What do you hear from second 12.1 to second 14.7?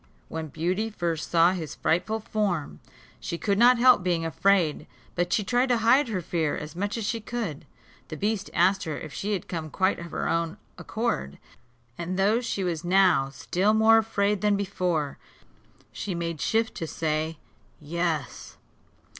though she was now still more afraid than